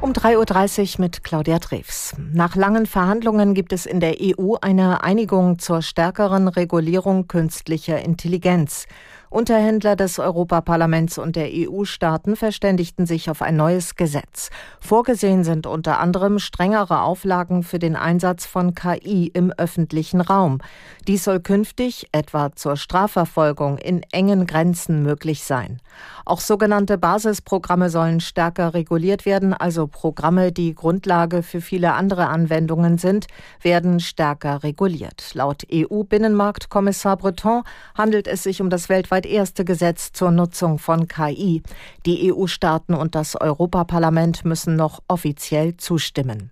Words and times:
um 0.00 0.12
3.30 0.12 0.94
Uhr 0.94 1.00
mit 1.00 1.24
Claudia 1.24 1.58
Drews. 1.58 2.14
Nach 2.32 2.56
langen 2.56 2.86
Verhandlungen 2.86 3.52
gibt 3.52 3.72
es 3.72 3.84
in 3.84 4.00
der 4.00 4.16
EU 4.20 4.54
eine 4.60 5.04
Einigung 5.04 5.58
zur 5.58 5.82
stärkeren 5.82 6.48
Regulierung 6.48 7.28
künstlicher 7.28 8.00
Intelligenz. 8.00 8.86
Unterhändler 9.30 9.94
des 9.94 10.18
Europaparlaments 10.18 11.16
und 11.16 11.36
der 11.36 11.50
EU-Staaten 11.52 12.34
verständigten 12.34 13.06
sich 13.06 13.30
auf 13.30 13.42
ein 13.42 13.54
neues 13.54 13.94
Gesetz. 13.94 14.50
Vorgesehen 14.80 15.44
sind 15.44 15.68
unter 15.68 16.00
anderem 16.00 16.40
strengere 16.40 17.02
Auflagen 17.02 17.62
für 17.62 17.78
den 17.78 17.94
Einsatz 17.94 18.44
von 18.44 18.74
KI 18.74 19.28
im 19.28 19.52
öffentlichen 19.52 20.20
Raum. 20.20 20.58
Dies 21.06 21.22
soll 21.22 21.38
künftig, 21.38 22.08
etwa 22.10 22.50
zur 22.56 22.76
Strafverfolgung, 22.76 23.78
in 23.78 24.02
engen 24.10 24.48
Grenzen 24.48 25.04
möglich 25.04 25.44
sein. 25.44 25.80
Auch 26.24 26.40
sogenannte 26.40 26.98
Basisprogramme 26.98 27.88
sollen 27.88 28.18
stärker 28.18 28.74
reguliert 28.74 29.26
werden, 29.26 29.54
also 29.54 29.86
Programme, 29.90 30.52
die 30.52 30.74
Grundlage 30.74 31.42
für 31.42 31.60
viele 31.60 31.92
andere 31.92 32.28
Anwendungen 32.28 32.96
sind, 32.96 33.26
werden 33.60 34.00
stärker 34.00 34.62
reguliert. 34.62 35.34
Laut 35.34 35.64
EU-Binnenmarktkommissar 35.72 37.16
Breton 37.18 37.62
handelt 37.94 38.26
es 38.26 38.42
sich 38.42 38.62
um 38.62 38.70
das 38.70 38.88
weltweit 38.88 39.26
erste 39.26 39.64
Gesetz 39.64 40.12
zur 40.12 40.30
Nutzung 40.30 40.78
von 40.78 41.08
KI. 41.08 41.62
Die 42.06 42.32
EU-Staaten 42.32 42.94
und 42.94 43.14
das 43.14 43.38
Europaparlament 43.38 44.44
müssen 44.44 44.76
noch 44.76 45.00
offiziell 45.08 45.76
zustimmen. 45.76 46.50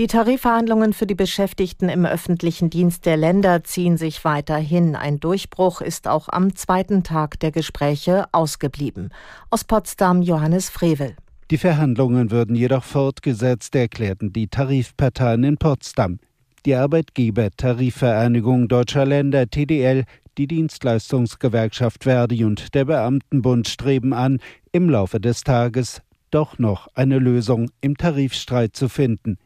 Die 0.00 0.06
Tarifverhandlungen 0.06 0.94
für 0.94 1.06
die 1.06 1.14
Beschäftigten 1.14 1.90
im 1.90 2.06
öffentlichen 2.06 2.70
Dienst 2.70 3.04
der 3.04 3.18
Länder 3.18 3.64
ziehen 3.64 3.98
sich 3.98 4.24
weiterhin. 4.24 4.96
Ein 4.96 5.20
Durchbruch 5.20 5.82
ist 5.82 6.08
auch 6.08 6.28
am 6.30 6.56
zweiten 6.56 7.02
Tag 7.02 7.38
der 7.40 7.50
Gespräche 7.50 8.26
ausgeblieben. 8.32 9.12
Aus 9.50 9.64
Potsdam 9.64 10.22
Johannes 10.22 10.70
Frevel. 10.70 11.16
Die 11.50 11.58
Verhandlungen 11.58 12.30
würden 12.30 12.54
jedoch 12.54 12.84
fortgesetzt, 12.84 13.74
erklärten 13.74 14.32
die 14.32 14.46
Tarifparteien 14.46 15.42
in 15.42 15.56
Potsdam. 15.56 16.20
Die 16.64 16.76
Arbeitgeber-Tarifvereinigung 16.76 18.68
deutscher 18.68 19.04
Länder 19.04 19.50
TDL 19.50 20.04
die 20.38 20.46
Dienstleistungsgewerkschaft 20.46 22.04
Verdi 22.04 22.44
und 22.44 22.72
der 22.74 22.84
Beamtenbund 22.84 23.66
streben 23.66 24.12
an, 24.12 24.38
im 24.70 24.88
Laufe 24.88 25.18
des 25.18 25.42
Tages 25.42 26.02
doch 26.30 26.58
noch 26.60 26.86
eine 26.94 27.18
Lösung 27.18 27.70
im 27.80 27.96
Tarifstreit 27.96 28.76
zu 28.76 28.88
finden. 28.88 29.36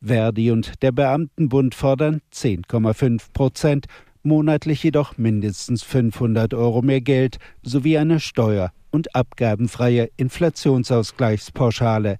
Verdi 0.00 0.52
und 0.52 0.80
der 0.82 0.92
Beamtenbund 0.92 1.74
fordern 1.74 2.20
10,5 2.32 3.32
Prozent, 3.32 3.86
monatlich 4.28 4.84
jedoch 4.84 5.18
mindestens 5.18 5.82
500 5.82 6.54
Euro 6.54 6.82
mehr 6.82 7.00
Geld 7.00 7.38
sowie 7.62 7.98
eine 7.98 8.20
steuer- 8.20 8.70
und 8.90 9.16
abgabenfreie 9.16 10.10
Inflationsausgleichspauschale. 10.16 12.18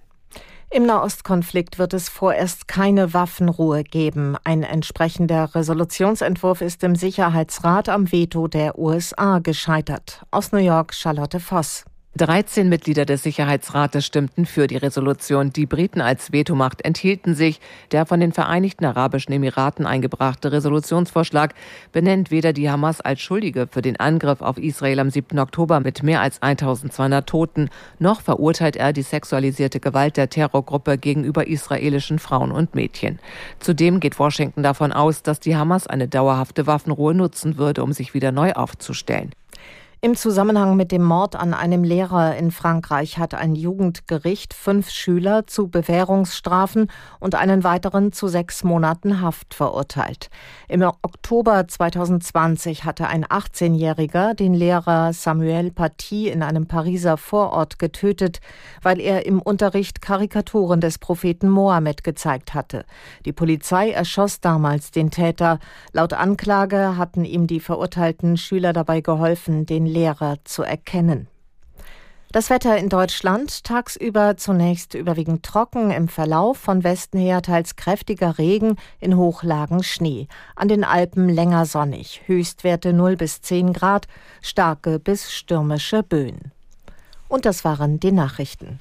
Im 0.70 0.84
Nahostkonflikt 0.84 1.78
wird 1.78 1.94
es 1.94 2.10
vorerst 2.10 2.68
keine 2.68 3.14
Waffenruhe 3.14 3.84
geben. 3.84 4.36
Ein 4.44 4.62
entsprechender 4.62 5.54
Resolutionsentwurf 5.54 6.60
ist 6.60 6.84
im 6.84 6.94
Sicherheitsrat 6.94 7.88
am 7.88 8.12
Veto 8.12 8.48
der 8.48 8.78
USA 8.78 9.38
gescheitert. 9.38 10.26
Aus 10.30 10.52
New 10.52 10.58
York 10.58 10.92
Charlotte 10.92 11.40
Voss. 11.40 11.86
13 12.18 12.68
Mitglieder 12.68 13.04
des 13.04 13.22
Sicherheitsrates 13.22 14.04
stimmten 14.04 14.44
für 14.44 14.66
die 14.66 14.76
Resolution. 14.76 15.52
Die 15.52 15.66
Briten 15.66 16.00
als 16.00 16.32
Vetomacht 16.32 16.84
enthielten 16.84 17.36
sich. 17.36 17.60
Der 17.92 18.06
von 18.06 18.18
den 18.18 18.32
Vereinigten 18.32 18.84
Arabischen 18.84 19.32
Emiraten 19.32 19.86
eingebrachte 19.86 20.50
Resolutionsvorschlag 20.50 21.54
benennt 21.92 22.32
weder 22.32 22.52
die 22.52 22.68
Hamas 22.68 23.00
als 23.00 23.20
Schuldige 23.20 23.68
für 23.70 23.82
den 23.82 24.00
Angriff 24.00 24.42
auf 24.42 24.58
Israel 24.58 24.98
am 24.98 25.10
7. 25.10 25.38
Oktober 25.38 25.78
mit 25.78 26.02
mehr 26.02 26.20
als 26.20 26.42
1200 26.42 27.24
Toten, 27.26 27.70
noch 28.00 28.20
verurteilt 28.20 28.74
er 28.74 28.92
die 28.92 29.02
sexualisierte 29.02 29.78
Gewalt 29.78 30.16
der 30.16 30.28
Terrorgruppe 30.28 30.98
gegenüber 30.98 31.46
israelischen 31.46 32.18
Frauen 32.18 32.50
und 32.50 32.74
Mädchen. 32.74 33.20
Zudem 33.60 34.00
geht 34.00 34.18
Washington 34.18 34.64
davon 34.64 34.92
aus, 34.92 35.22
dass 35.22 35.38
die 35.38 35.56
Hamas 35.56 35.86
eine 35.86 36.08
dauerhafte 36.08 36.66
Waffenruhe 36.66 37.14
nutzen 37.14 37.58
würde, 37.58 37.84
um 37.84 37.92
sich 37.92 38.12
wieder 38.12 38.32
neu 38.32 38.54
aufzustellen. 38.54 39.30
Im 40.00 40.14
Zusammenhang 40.14 40.76
mit 40.76 40.92
dem 40.92 41.02
Mord 41.02 41.34
an 41.34 41.52
einem 41.54 41.82
Lehrer 41.82 42.36
in 42.36 42.52
Frankreich 42.52 43.18
hat 43.18 43.34
ein 43.34 43.56
Jugendgericht 43.56 44.54
fünf 44.54 44.90
Schüler 44.90 45.48
zu 45.48 45.66
Bewährungsstrafen 45.66 46.88
und 47.18 47.34
einen 47.34 47.64
weiteren 47.64 48.12
zu 48.12 48.28
sechs 48.28 48.62
Monaten 48.62 49.20
Haft 49.20 49.54
verurteilt. 49.54 50.30
Im 50.68 50.82
Oktober 50.82 51.66
2020 51.66 52.84
hatte 52.84 53.08
ein 53.08 53.24
18-Jähriger 53.24 54.34
den 54.34 54.54
Lehrer 54.54 55.12
Samuel 55.12 55.72
Paty 55.72 56.28
in 56.28 56.44
einem 56.44 56.68
Pariser 56.68 57.16
Vorort 57.16 57.80
getötet, 57.80 58.38
weil 58.82 59.00
er 59.00 59.26
im 59.26 59.42
Unterricht 59.42 60.00
Karikaturen 60.00 60.80
des 60.80 60.98
Propheten 60.98 61.48
Mohammed 61.48 62.04
gezeigt 62.04 62.54
hatte. 62.54 62.84
Die 63.24 63.32
Polizei 63.32 63.90
erschoss 63.90 64.40
damals 64.40 64.92
den 64.92 65.10
Täter. 65.10 65.58
Laut 65.92 66.12
Anklage 66.12 66.96
hatten 66.96 67.24
ihm 67.24 67.48
die 67.48 67.58
verurteilten 67.58 68.36
Schüler 68.36 68.72
dabei 68.72 69.00
geholfen, 69.00 69.66
den 69.66 69.87
Lehrer 69.88 70.36
zu 70.44 70.62
erkennen. 70.62 71.28
Das 72.30 72.50
Wetter 72.50 72.76
in 72.76 72.90
Deutschland 72.90 73.64
tagsüber 73.64 74.36
zunächst 74.36 74.92
überwiegend 74.92 75.42
trocken, 75.44 75.90
im 75.90 76.08
Verlauf 76.08 76.58
von 76.58 76.84
Westen 76.84 77.18
her 77.18 77.40
teils 77.40 77.74
kräftiger 77.74 78.36
Regen, 78.36 78.76
in 79.00 79.16
Hochlagen 79.16 79.82
Schnee, 79.82 80.28
an 80.54 80.68
den 80.68 80.84
Alpen 80.84 81.30
länger 81.30 81.64
sonnig, 81.64 82.20
Höchstwerte 82.26 82.92
0 82.92 83.16
bis 83.16 83.40
10 83.40 83.72
Grad, 83.72 84.08
starke 84.42 84.98
bis 84.98 85.32
stürmische 85.32 86.02
Böen. 86.02 86.52
Und 87.28 87.46
das 87.46 87.64
waren 87.64 87.98
die 87.98 88.12
Nachrichten. 88.12 88.78